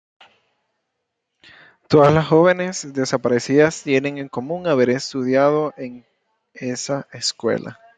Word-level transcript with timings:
Todas 1.87 2.11
las 2.11 2.25
jóvenes 2.25 2.91
desaparecidas 2.91 3.83
tienen 3.83 4.17
en 4.17 4.29
común 4.29 4.65
haber 4.65 4.89
estudiado 4.89 5.75
en 5.77 6.03
esa 6.55 7.07
escuela. 7.11 7.79